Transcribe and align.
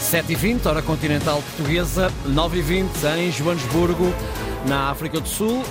7h20, 0.00 0.66
hora 0.66 0.80
continental 0.80 1.42
portuguesa, 1.42 2.12
9h20 2.26 2.88
em 3.18 3.30
Joanesburgo, 3.30 4.14
na 4.66 4.90
África 4.90 5.20
do 5.20 5.28
Sul. 5.28 5.62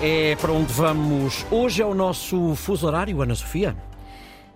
É 0.00 0.36
para 0.36 0.52
onde 0.52 0.72
vamos 0.72 1.46
hoje, 1.50 1.82
é 1.82 1.86
o 1.86 1.94
nosso 1.94 2.54
fuso 2.54 2.86
horário, 2.86 3.22
Ana 3.22 3.34
Sofia. 3.34 3.76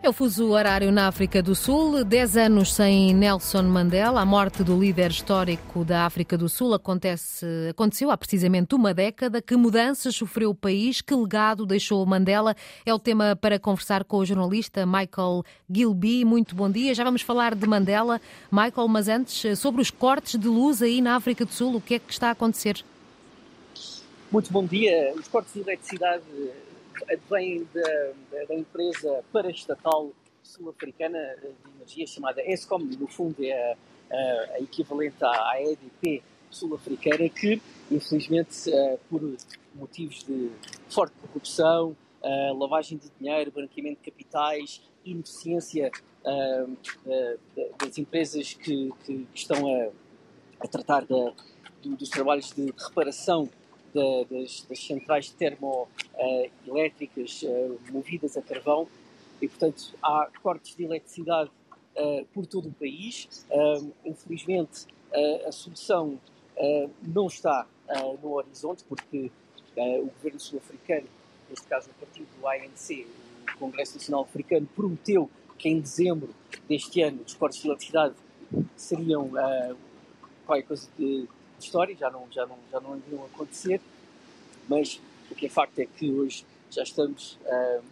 É 0.02 0.08
o 0.08 0.14
fuso 0.14 0.52
horário 0.52 0.90
na 0.90 1.08
África 1.08 1.42
do 1.42 1.54
Sul. 1.54 2.02
Dez 2.04 2.34
anos 2.34 2.72
sem 2.72 3.12
Nelson 3.12 3.64
Mandela. 3.64 4.22
A 4.22 4.24
morte 4.24 4.64
do 4.64 4.80
líder 4.80 5.10
histórico 5.10 5.84
da 5.84 6.06
África 6.06 6.38
do 6.38 6.48
Sul 6.48 6.72
acontece, 6.72 7.44
aconteceu 7.68 8.10
há 8.10 8.16
precisamente 8.16 8.74
uma 8.74 8.94
década. 8.94 9.42
Que 9.42 9.54
mudanças 9.56 10.16
sofreu 10.16 10.50
o 10.50 10.54
país? 10.54 11.02
Que 11.02 11.14
legado 11.14 11.66
deixou 11.66 12.04
Mandela? 12.06 12.56
É 12.86 12.94
o 12.94 12.98
tema 12.98 13.36
para 13.36 13.58
conversar 13.58 14.04
com 14.04 14.16
o 14.16 14.24
jornalista 14.24 14.86
Michael 14.86 15.44
Gilby. 15.70 16.24
Muito 16.24 16.54
bom 16.54 16.70
dia. 16.70 16.94
Já 16.94 17.04
vamos 17.04 17.20
falar 17.20 17.54
de 17.54 17.66
Mandela, 17.66 18.22
Michael, 18.50 18.88
mas 18.88 19.06
antes 19.06 19.58
sobre 19.58 19.82
os 19.82 19.90
cortes 19.90 20.40
de 20.40 20.48
luz 20.48 20.80
aí 20.80 21.02
na 21.02 21.16
África 21.16 21.44
do 21.44 21.52
Sul. 21.52 21.76
O 21.76 21.80
que 21.80 21.96
é 21.96 21.98
que 21.98 22.10
está 22.10 22.28
a 22.28 22.30
acontecer? 22.30 22.82
Muito 24.32 24.50
bom 24.50 24.64
dia. 24.64 25.12
Os 25.14 25.28
cortes 25.28 25.52
de 25.52 25.60
eletricidade 25.60 26.24
vem 27.28 27.66
da, 27.72 28.44
da 28.46 28.54
empresa 28.54 29.24
paraestatal 29.32 30.10
sul-africana 30.42 31.18
de 31.40 31.70
energia 31.76 32.06
chamada 32.06 32.42
ESCOM, 32.42 32.78
no 32.78 33.06
fundo 33.06 33.36
é 33.44 33.76
a, 34.10 34.54
a 34.54 34.60
equivalente 34.60 35.22
à 35.22 35.60
EDP 35.60 36.22
sul-africana, 36.50 37.28
que 37.28 37.60
infelizmente 37.90 38.72
eh, 38.72 38.98
por 39.08 39.22
motivos 39.74 40.24
de 40.24 40.50
forte 40.88 41.14
corrupção, 41.20 41.96
eh, 42.22 42.52
lavagem 42.56 42.98
de 42.98 43.08
dinheiro, 43.18 43.52
branqueamento 43.52 44.02
de 44.02 44.10
capitais, 44.10 44.82
ineficiência 45.04 45.90
eh, 46.24 47.36
das 47.78 47.98
empresas 47.98 48.52
que, 48.54 48.92
que 49.04 49.26
estão 49.32 49.66
a, 49.66 49.90
a 50.60 50.68
tratar 50.68 51.04
da, 51.04 51.32
dos 51.84 52.08
trabalhos 52.08 52.52
de 52.52 52.72
reparação 52.76 53.48
da, 53.94 54.24
das, 54.30 54.66
das, 54.68 54.78
centrais 54.78 55.30
termoelétricas 55.30 57.42
uh, 57.42 57.78
movidas 57.90 58.36
a 58.36 58.42
carvão 58.42 58.86
e, 59.40 59.48
portanto, 59.48 59.94
há 60.02 60.28
cortes 60.42 60.76
de 60.76 60.84
eletricidade 60.84 61.50
uh, 61.96 62.26
por 62.32 62.46
todo 62.46 62.68
o 62.68 62.72
país. 62.72 63.46
infelizmente, 64.04 64.86
a 65.44 65.50
solução 65.50 66.20
não 67.02 67.26
está 67.26 67.66
no 68.22 68.34
horizonte, 68.34 68.84
porque 68.84 69.28
o 69.76 70.06
governo 70.06 70.38
sul-africano, 70.38 71.08
neste 71.48 71.66
caso 71.66 71.90
o 71.90 71.94
partido 71.94 72.28
do 72.38 72.46
ANC, 72.46 73.08
o 73.56 73.58
Congresso 73.58 73.96
Nacional 73.96 74.22
Africano, 74.22 74.68
prometeu 74.76 75.28
que 75.58 75.68
em 75.68 75.80
dezembro 75.80 76.32
deste 76.68 77.02
ano 77.02 77.22
os 77.26 77.34
cortes 77.34 77.60
de 77.60 77.66
eletricidade 77.66 78.14
seriam 78.76 79.32
qualquer 80.46 80.66
coisa 80.66 80.88
de 80.96 81.26
história, 81.64 81.96
já 81.96 82.10
não, 82.10 82.26
já 82.30 82.46
não, 82.46 82.56
já 82.70 82.80
não 82.80 83.00
acontecer, 83.26 83.80
mas 84.68 85.00
o 85.30 85.34
que 85.34 85.46
é 85.46 85.48
facto 85.48 85.78
é 85.78 85.86
que 85.86 86.10
hoje 86.10 86.44
já 86.70 86.82
estamos 86.82 87.38
uh, 87.44 87.82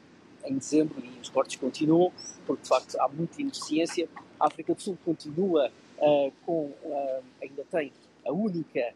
em 0.44 0.56
dezembro 0.58 1.02
e 1.04 1.20
os 1.20 1.28
cortes 1.28 1.56
continuam, 1.56 2.12
porque 2.46 2.62
de 2.62 2.68
facto 2.68 3.00
há 3.00 3.08
muita 3.08 3.40
ineficiência. 3.40 4.08
A 4.38 4.46
África 4.46 4.74
do 4.74 4.80
Sul 4.80 4.98
continua 5.04 5.70
uh, 5.98 6.32
com, 6.44 6.66
uh, 6.66 7.22
ainda 7.42 7.64
tem 7.70 7.92
a 8.26 8.32
única 8.32 8.94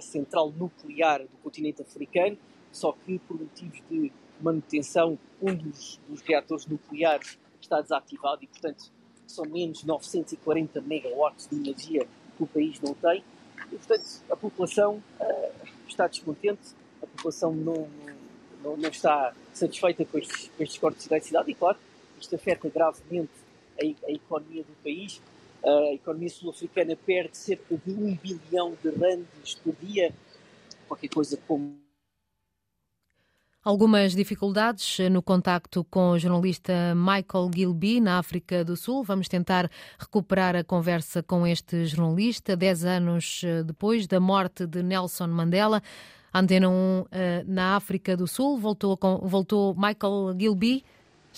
central 0.00 0.50
nuclear 0.50 1.20
do 1.20 1.36
continente 1.42 1.82
africano, 1.82 2.36
só 2.72 2.92
que 3.04 3.18
por 3.20 3.38
motivos 3.38 3.80
de 3.88 4.10
manutenção, 4.40 5.18
um 5.40 5.54
dos, 5.54 6.00
dos 6.08 6.20
reatores 6.22 6.66
nucleares 6.66 7.38
está 7.60 7.80
desativado 7.80 8.42
e, 8.42 8.46
portanto, 8.46 8.90
são 9.26 9.44
menos 9.44 9.84
940 9.84 10.80
megawatts 10.80 11.46
de 11.48 11.56
energia 11.56 12.08
que 12.36 12.42
o 12.42 12.46
país 12.46 12.80
não 12.80 12.94
tem 12.94 13.22
e, 13.72 13.76
portanto, 13.76 14.04
a 14.30 14.36
população 14.36 15.02
uh, 15.20 15.52
está 15.86 16.06
descontente, 16.06 16.74
a 17.02 17.06
população 17.06 17.52
não, 17.52 17.88
não, 18.62 18.76
não 18.76 18.88
está 18.88 19.34
satisfeita 19.52 20.04
com 20.04 20.18
estes, 20.18 20.50
com 20.56 20.62
estes, 20.62 20.78
cortes 20.78 21.04
de 21.04 21.12
eletricidade 21.12 21.50
e, 21.50 21.54
claro, 21.54 21.78
isto 22.20 22.34
afeta 22.34 22.68
gravemente 22.68 23.30
a, 23.80 24.06
a 24.06 24.12
economia 24.12 24.62
do 24.62 24.72
país. 24.82 25.20
A 25.64 25.92
economia 25.92 26.28
sul-africana 26.28 26.96
perde 26.96 27.36
cerca 27.36 27.76
de 27.76 27.92
um 27.92 28.14
bilhão 28.14 28.76
de 28.80 28.90
randes 28.90 29.54
por 29.56 29.74
dia, 29.82 30.14
qualquer 30.86 31.08
coisa 31.08 31.36
como 31.48 31.76
Algumas 33.64 34.14
dificuldades 34.14 34.98
no 35.10 35.20
contacto 35.20 35.84
com 35.90 36.10
o 36.10 36.18
jornalista 36.18 36.94
Michael 36.94 37.50
Gilby, 37.52 38.00
na 38.00 38.18
África 38.18 38.64
do 38.64 38.76
Sul. 38.76 39.02
Vamos 39.02 39.28
tentar 39.28 39.68
recuperar 39.98 40.54
a 40.54 40.62
conversa 40.62 41.24
com 41.24 41.44
este 41.44 41.84
jornalista, 41.84 42.56
dez 42.56 42.84
anos 42.84 43.42
eh, 43.44 43.64
depois 43.64 44.06
da 44.06 44.20
morte 44.20 44.64
de 44.64 44.80
Nelson 44.82 45.26
Mandela. 45.26 45.82
Antena 46.32 46.68
1 46.68 47.06
eh, 47.10 47.44
na 47.48 47.74
África 47.74 48.16
do 48.16 48.28
Sul. 48.28 48.58
Voltou, 48.58 48.96
voltou 49.22 49.74
Michael 49.74 50.36
Gilby. 50.38 50.84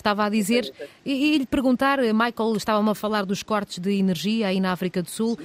Estava 0.01 0.25
a 0.25 0.29
dizer, 0.31 0.73
e, 1.05 1.35
e 1.35 1.39
lhe 1.39 1.47
perguntar, 1.47 1.99
Michael, 1.99 2.57
estava-me 2.57 2.89
a 2.89 2.95
falar 2.95 3.27
dos 3.27 3.43
cortes 3.43 3.79
de 3.79 3.93
energia 3.99 4.47
aí 4.47 4.59
na 4.59 4.73
África 4.73 5.03
do 5.03 5.11
Sul. 5.11 5.39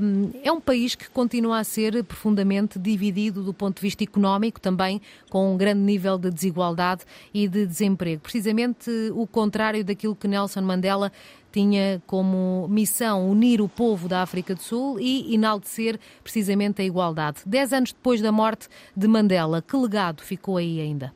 Um, 0.00 0.30
é 0.42 0.50
um 0.50 0.58
país 0.58 0.94
que 0.94 1.10
continua 1.10 1.58
a 1.58 1.64
ser 1.64 2.02
profundamente 2.04 2.78
dividido 2.78 3.42
do 3.42 3.52
ponto 3.52 3.76
de 3.76 3.82
vista 3.82 4.02
económico, 4.02 4.58
também 4.58 4.98
com 5.28 5.52
um 5.52 5.58
grande 5.58 5.80
nível 5.80 6.16
de 6.16 6.30
desigualdade 6.30 7.02
e 7.34 7.46
de 7.46 7.66
desemprego. 7.66 8.22
Precisamente 8.22 8.90
o 9.14 9.26
contrário 9.26 9.84
daquilo 9.84 10.16
que 10.16 10.26
Nelson 10.26 10.62
Mandela 10.62 11.12
tinha 11.52 12.02
como 12.06 12.66
missão 12.70 13.30
unir 13.30 13.60
o 13.60 13.68
povo 13.68 14.08
da 14.08 14.22
África 14.22 14.54
do 14.54 14.62
Sul 14.62 14.98
e 14.98 15.34
enaltecer 15.34 16.00
precisamente 16.24 16.80
a 16.80 16.84
igualdade. 16.84 17.42
Dez 17.44 17.74
anos 17.74 17.92
depois 17.92 18.22
da 18.22 18.32
morte 18.32 18.68
de 18.96 19.06
Mandela, 19.06 19.60
que 19.60 19.76
legado 19.76 20.22
ficou 20.22 20.56
aí 20.56 20.80
ainda? 20.80 21.12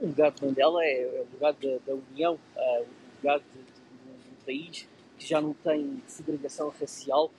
O 0.00 0.06
legado 0.06 0.34
de 0.36 0.46
Mandela 0.46 0.84
é, 0.84 1.02
é 1.02 1.22
o 1.22 1.34
legado 1.34 1.56
da, 1.60 1.78
da 1.86 1.94
união, 1.94 2.34
uh, 2.34 2.82
o 2.82 2.86
legado 3.22 3.42
de, 3.54 3.58
de, 3.60 4.30
um 4.30 4.44
país 4.44 4.88
que 5.18 5.26
já 5.26 5.40
não 5.40 5.52
tem 5.52 6.02
segregação 6.06 6.72
racial, 6.80 7.30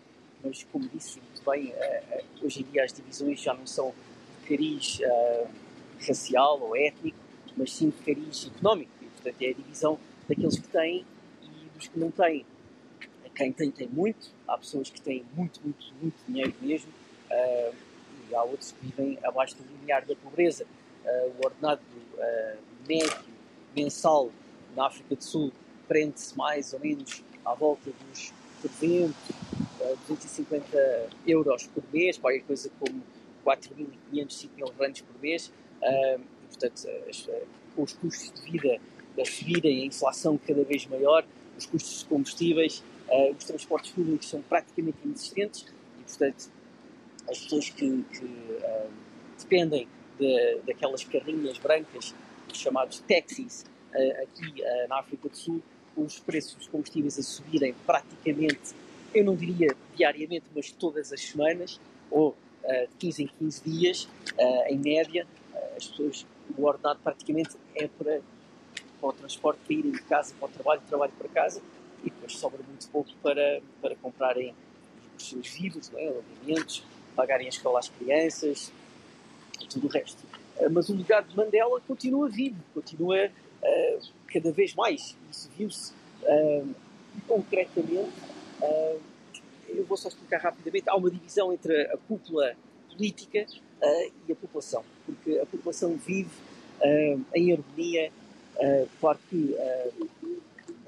mas 0.44 0.64
como 0.72 0.88
disse 0.90 1.20
muito 1.20 1.50
bem, 1.50 1.74
uh, 1.74 2.46
hoje 2.46 2.62
em 2.62 2.72
dia 2.72 2.84
as 2.84 2.94
divisões 2.94 3.42
já 3.42 3.53
não 3.53 3.66
são 3.66 3.94
de 4.42 4.50
cariz 4.50 5.00
racial 6.08 6.59
ou 6.62 6.75
étnico, 6.75 7.18
mas 7.56 7.74
sim 7.74 7.90
de 7.90 7.97
cariz 7.97 8.47
económico. 8.47 8.91
E, 9.02 9.06
portanto, 9.06 9.41
é 9.41 9.50
a 9.50 9.53
divisão 9.53 10.00
daqueles 10.28 10.58
que 10.58 10.68
têm 10.68 11.06
e 11.44 11.78
dos 11.78 11.88
que 11.88 12.00
não 12.00 12.09
têm. 12.09 12.46
Quem 13.36 13.52
tem, 13.53 13.70
tem 13.70 13.88
muito. 13.88 14.31
Há 14.47 14.58
pessoas 14.58 14.90
que 14.90 15.00
têm 15.00 15.24
muito, 15.36 15.62
muito, 15.62 15.94
muito 16.02 16.16
dinheiro 16.28 16.53
mesmo. 16.62 16.91
e 18.30 18.36
há 18.36 18.44
outros 18.44 18.72
que 18.72 18.88
vivem 18.88 19.20
abaixo 19.24 19.56
do 19.56 19.64
limiar 19.64 20.03
da 20.06 20.16
pobreza. 20.16 20.66
O 21.05 21.45
ordenado 21.45 21.81
uh, 22.15 22.57
médio 22.87 23.17
mensal 23.75 24.29
na 24.75 24.87
África 24.87 25.15
do 25.15 25.23
Sul 25.23 25.51
prende-se 25.87 26.37
mais 26.37 26.73
ou 26.73 26.79
menos 26.79 27.23
à 27.45 27.53
volta 27.53 27.91
dos 28.07 28.33
300, 28.61 29.09
uh, 29.11 29.97
250 30.07 31.09
euros 31.25 31.67
por 31.67 31.83
mês, 31.91 32.17
qualquer 32.17 32.43
coisa 32.43 32.69
como 32.79 33.01
4.500, 33.45 34.49
5.000 34.57 34.73
rands 34.79 35.01
por 35.01 35.21
mês. 35.21 35.47
Uh, 35.81 36.19
e, 36.19 36.47
portanto, 36.47 36.89
as, 37.09 37.29
os 37.77 37.93
custos 37.93 38.31
de 38.33 38.51
vida 38.51 38.79
a 39.19 39.25
subirem, 39.25 39.83
a 39.83 39.85
inflação 39.85 40.37
cada 40.37 40.63
vez 40.63 40.85
maior, 40.87 41.25
os 41.57 41.66
custos 41.66 41.99
de 41.99 42.05
combustíveis, 42.05 42.83
uh, 43.07 43.35
os 43.37 43.43
transportes 43.43 43.91
públicos 43.91 44.29
são 44.29 44.41
praticamente 44.41 44.97
inexistentes 45.03 45.66
e, 45.99 46.03
portanto, 46.03 46.49
as 47.29 47.39
pessoas 47.39 47.69
que, 47.69 48.03
que 48.03 48.25
uh, 48.25 48.89
dependem 49.37 49.87
de, 50.19 50.59
daquelas 50.66 51.03
carrinhas 51.03 51.57
brancas, 51.57 52.13
chamados 52.53 53.00
taxis, 53.07 53.66
uh, 53.94 54.24
aqui 54.24 54.62
uh, 54.62 54.88
na 54.90 55.00
África 55.00 55.30
do 55.30 55.35
Sul, 55.35 55.62
os 55.96 56.19
preços 56.19 56.56
dos 56.56 56.68
combustíveis 56.68 57.18
a 57.18 57.24
subirem 57.24 57.74
praticamente, 57.85 58.75
eu 59.13 59.24
não 59.24 59.35
diria 59.35 59.75
diariamente, 59.96 60.46
mas 60.55 60.72
todas 60.72 61.11
as 61.11 61.22
semanas, 61.22 61.79
ou 62.11 62.29
uh, 62.64 62.88
de 62.88 62.96
15 62.99 63.23
em 63.23 63.28
15 63.28 63.64
dias, 63.64 64.09
em 64.70 64.78
média, 64.78 65.26
as 65.76 65.88
pessoas, 65.88 66.26
o 66.58 66.64
ordenado 66.66 66.99
praticamente 67.03 67.52
é 67.76 67.88
para, 67.88 68.22
para 68.99 69.09
o 69.09 69.14
transporte, 69.14 69.59
para 69.66 69.73
irem 69.73 69.91
de 69.91 70.02
casa 70.03 70.34
para 70.40 70.47
o 70.47 70.52
trabalho, 70.52 70.82
trabalho 70.88 71.14
para 71.17 71.29
casa, 71.29 71.61
e 72.03 72.09
depois 72.09 72.34
sobra 72.38 72.59
muito 72.67 72.88
pouco 72.90 73.09
para, 73.22 73.61
para 73.82 73.96
comprarem 73.96 74.53
os 75.17 75.29
seus 75.29 75.47
vivos, 75.49 75.91
é? 75.96 76.14
alimentos, 76.41 76.84
pagarem 77.16 77.47
a 77.47 77.49
escola 77.49 77.79
às 77.79 77.90
crianças, 77.90 78.72
tudo 79.67 79.88
o 79.88 79.90
resto. 79.90 80.23
Uh, 80.58 80.70
mas 80.72 80.90
o 80.90 80.96
legado 80.96 81.29
de 81.29 81.38
Mandela 81.38 81.79
continua 81.82 82.29
vivo, 82.29 82.58
continua 82.73 83.28
uh, 83.28 84.00
cada 84.32 84.52
vez 84.52 84.73
mais. 84.73 85.16
Isso 85.32 85.50
viu-se 85.58 85.94
uh, 86.23 86.76
concretamente. 87.28 88.11
eu 89.67 89.85
vou 89.85 89.97
só 89.97 90.09
explicar 90.09 90.40
rapidamente. 90.40 90.90
Há 90.90 90.96
uma 90.96 91.09
divisão 91.09 91.53
entre 91.53 91.82
a 91.88 91.97
cúpula 91.97 92.56
política 92.91 93.46
e 94.28 94.32
a 94.32 94.35
população, 94.35 94.84
porque 95.06 95.40
a 95.40 95.46
população 95.46 95.96
vive 95.96 96.29
em 97.34 97.53
harmonia. 97.53 98.12
claro 99.00 99.17
que 99.29 99.55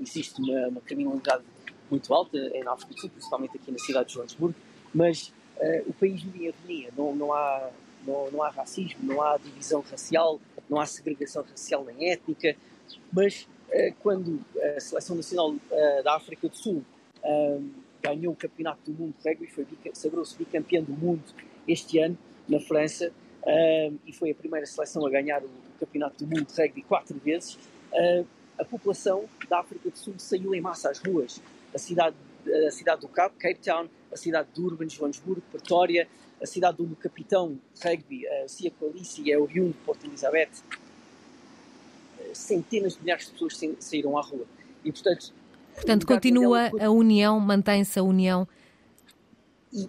existe 0.02 0.42
uma, 0.42 0.68
uma 0.68 0.82
criminalidade 0.82 1.44
muito 1.90 2.14
alta 2.14 2.38
na 2.64 2.72
África 2.72 2.94
do 2.94 3.02
Sul, 3.02 3.10
principalmente 3.10 3.58
aqui 3.58 3.72
na 3.72 3.78
cidade 3.78 4.08
de 4.08 4.14
Joanesburgo, 4.16 4.56
mas 4.94 5.34
uh, 5.58 5.90
o 5.90 5.94
país 5.94 6.22
vive 6.24 6.46
em 6.46 6.50
harmonia, 6.50 6.90
não, 6.98 7.14
não, 7.14 7.34
há, 7.34 7.70
não, 8.06 8.32
não 8.32 8.44
há 8.44 8.50
racismo, 8.50 9.00
não 9.04 9.22
há 9.22 9.38
divisão 9.38 9.82
racial, 9.82 10.40
não 10.70 10.80
há 10.80 10.86
segregação 10.86 11.44
racial 11.44 11.84
nem 11.86 12.12
étnica, 12.12 12.56
mas 13.12 13.48
uh, 13.70 13.94
quando 14.02 14.40
a 14.76 14.80
Seleção 14.80 15.16
Nacional 15.16 15.52
uh, 15.52 16.04
da 16.04 16.16
África 16.16 16.48
do 16.48 16.56
Sul 16.56 16.84
ganhou 18.02 18.34
o 18.34 18.36
Campeonato 18.36 18.90
do 18.90 19.00
Mundo 19.00 19.14
de 19.22 19.30
Rugby, 19.30 19.48
sagrou-se 19.94 20.36
bicampeão 20.36 20.84
do 20.84 20.92
mundo 20.92 21.22
este 21.68 22.00
ano 22.00 22.18
na 22.50 22.60
França 22.60 23.12
e 24.08 24.12
foi 24.12 24.32
a 24.32 24.36
primeira 24.36 24.66
seleção 24.66 25.06
a 25.06 25.10
ganhar 25.12 25.44
o, 25.44 25.50
Campeonato 25.80 26.26
do 26.26 26.26
Mundo 26.26 26.48
de 26.48 26.60
Rugby 26.60 26.82
quatro 26.82 27.16
vezes, 27.20 27.60
a 28.58 28.66
população 28.66 29.26
da 29.48 29.60
África 29.60 29.88
do 29.88 29.96
Sul 29.96 30.16
saiu 30.18 30.56
em 30.56 30.62
massa 30.62 30.90
às 30.90 30.98
ruas. 30.98 31.40
A 31.76 31.78
cidade, 31.78 32.16
a 32.68 32.72
cidade 32.72 33.02
do 33.02 33.08
Cabo, 33.08 33.36
Cape 33.38 33.60
Town, 33.60 33.88
a 34.12 34.18
cidade 34.18 34.50
de 34.54 34.62
Durban, 34.62 34.90
Joanesburgo, 34.90 35.42
Pretória, 35.52 36.08
a 36.42 36.46
cidade 36.46 36.78
do 36.78 36.96
capitão 36.96 37.58
rugby, 37.84 38.28
a 38.28 38.48
Cia 38.48 38.72
Qualici, 38.72 39.32
é 39.32 39.38
oriundo 39.38 39.74
de 39.74 39.80
Porto 39.86 40.06
Elizabeth. 40.06 40.50
Centenas 42.34 42.96
de 42.96 43.02
milhares 43.02 43.26
de 43.26 43.32
pessoas 43.32 43.60
saíram 43.80 44.18
à 44.18 44.22
rua. 44.22 44.46
E, 44.84 44.92
portanto, 44.92 45.34
portanto 45.76 46.08
continua 46.08 46.72
a 46.80 46.90
união, 46.90 47.40
mantém-se 47.40 48.00
a 48.00 48.04
união. 48.04 48.48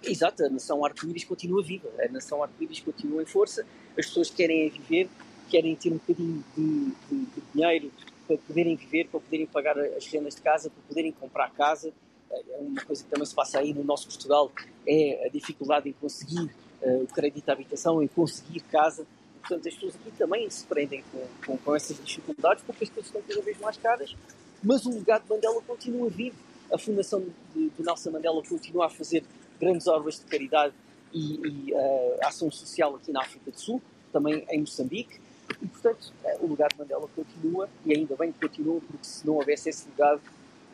Exato, 0.03 0.45
a 0.45 0.49
nação 0.49 0.85
arco-íris 0.85 1.25
continua 1.25 1.61
viva, 1.61 1.89
a 1.99 2.09
nação 2.09 2.41
arco-íris 2.41 2.79
continua 2.79 3.21
em 3.21 3.25
força, 3.25 3.65
as 3.97 4.05
pessoas 4.05 4.29
querem 4.29 4.69
viver, 4.69 5.09
querem 5.49 5.75
ter 5.75 5.89
um 5.89 5.97
bocadinho 5.97 6.43
de, 6.55 6.85
de, 7.09 7.25
de 7.25 7.43
dinheiro, 7.53 7.91
para 8.27 8.37
poderem 8.37 8.75
viver, 8.75 9.07
para 9.07 9.19
poderem 9.19 9.45
pagar 9.45 9.77
as 9.77 10.05
rendas 10.07 10.35
de 10.35 10.41
casa, 10.41 10.69
para 10.69 10.81
poderem 10.87 11.11
comprar 11.11 11.51
casa. 11.51 11.91
É 12.33 12.57
uma 12.59 12.81
coisa 12.81 13.03
que 13.03 13.09
também 13.09 13.25
se 13.25 13.35
passa 13.35 13.59
aí 13.59 13.73
no 13.73 13.83
nosso 13.83 14.07
Portugal 14.07 14.51
é 14.87 15.25
a 15.25 15.29
dificuldade 15.29 15.89
em 15.89 15.93
conseguir 15.93 16.49
uh, 16.81 17.03
o 17.03 17.07
crédito 17.07 17.45
de 17.45 17.51
habitação, 17.51 18.01
em 18.01 18.07
conseguir 18.07 18.61
casa. 18.61 19.05
Portanto, 19.39 19.67
as 19.67 19.73
pessoas 19.73 19.95
aqui 19.95 20.11
também 20.17 20.49
se 20.49 20.65
prendem 20.65 21.03
com, 21.11 21.27
com, 21.45 21.57
com 21.57 21.75
essas 21.75 21.97
dificuldades 22.03 22.63
porque 22.65 22.85
as 22.85 22.89
coisas 22.89 23.07
estão 23.07 23.21
cada 23.21 23.41
vez 23.41 23.59
mais 23.59 23.77
caras, 23.77 24.15
mas 24.63 24.85
o 24.85 24.91
legado 24.91 25.23
de 25.23 25.29
Mandela 25.29 25.61
continua 25.61 26.09
vivo. 26.09 26.37
A 26.71 26.77
Fundação 26.77 27.23
de, 27.53 27.69
de 27.69 27.83
Nelson 27.83 28.11
Mandela 28.11 28.41
continua 28.43 28.87
a 28.87 28.89
fazer 28.89 29.23
grandes 29.59 29.85
obras 29.87 30.15
de 30.15 30.25
caridade 30.25 30.73
e, 31.13 31.35
e 31.35 31.73
uh, 31.73 32.17
ação 32.23 32.49
social 32.51 32.95
aqui 32.95 33.11
na 33.11 33.21
África 33.21 33.51
do 33.51 33.59
Sul, 33.59 33.81
também 34.11 34.45
em 34.49 34.61
Moçambique. 34.61 35.19
E, 35.61 35.67
portanto, 35.67 36.11
é, 36.23 36.37
o 36.39 36.49
legado 36.49 36.73
de 36.73 36.79
Mandela 36.79 37.07
continua, 37.15 37.69
e 37.85 37.93
ainda 37.93 38.15
bem 38.15 38.31
que 38.31 38.39
continua, 38.39 38.81
porque 38.81 39.05
se 39.05 39.25
não 39.25 39.35
houvesse 39.35 39.69
esse 39.69 39.87
legado, 39.89 40.21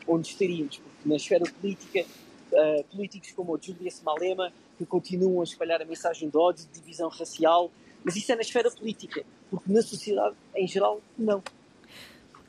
onde 0.06 0.28
estaríamos? 0.28 0.78
Porque 0.78 1.08
na 1.08 1.16
esfera 1.16 1.44
política, 1.60 2.06
uh, 2.52 2.84
políticos 2.84 3.32
como 3.32 3.54
o 3.54 3.58
Julius 3.60 4.00
Malema, 4.02 4.52
que 4.78 4.86
continuam 4.86 5.40
a 5.40 5.44
espalhar 5.44 5.80
a 5.80 5.84
mensagem 5.84 6.28
de 6.28 6.36
ódio, 6.36 6.66
de 6.66 6.80
divisão 6.80 7.08
racial, 7.08 7.70
mas 8.04 8.16
isso 8.16 8.32
é 8.32 8.34
na 8.34 8.40
esfera 8.40 8.70
política, 8.70 9.24
porque 9.50 9.70
na 9.70 9.82
sociedade, 9.82 10.34
em 10.56 10.66
geral, 10.66 11.00
não. 11.18 11.42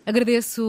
Agradeço 0.04 0.64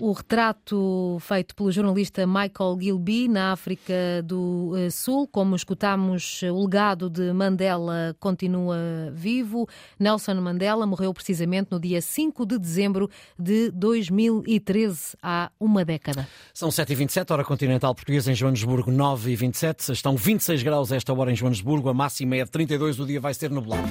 o, 0.00 0.12
retrato 0.12 1.18
feito 1.20 1.54
pelo 1.54 1.70
jornalista 1.70 2.26
Michael 2.26 2.78
Gilby 2.80 3.28
na 3.28 3.52
África 3.52 3.92
do 4.24 4.72
eh, 4.76 4.88
Sul. 4.88 5.28
Como 5.28 5.54
escutamos, 5.54 6.40
o 6.42 6.64
legado 6.64 7.10
de 7.10 7.30
Mandela 7.32 8.16
continua 8.18 8.78
vivo. 9.12 9.68
Nelson 9.98 10.34
Mandela 10.36 10.86
morreu 10.86 11.12
precisamente 11.12 11.68
no 11.70 11.78
dia 11.78 12.00
5 12.00 12.46
de 12.46 12.58
dezembro 12.58 13.10
de 13.38 13.70
2013, 13.70 15.16
há 15.22 15.50
uma 15.60 15.84
década. 15.84 16.26
São 16.54 16.70
7h27, 16.70 17.30
hora 17.30 17.44
continental 17.44 17.94
portuguesa 17.94 18.32
em 18.32 18.34
Joanesburgo, 18.34 18.90
9h27. 18.90 19.92
Estão 19.92 20.16
26 20.16 20.62
graus 20.62 20.90
esta 20.90 21.12
hora 21.12 21.30
em 21.30 21.36
Joanesburgo, 21.36 21.90
a 21.90 21.94
máxima 21.94 22.36
é 22.36 22.44
de 22.44 22.50
32, 22.50 22.98
o 22.98 23.06
dia 23.06 23.20
vai 23.20 23.34
ser 23.34 23.50
nublado. 23.50 23.90